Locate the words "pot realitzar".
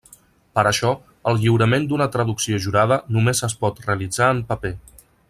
3.63-4.31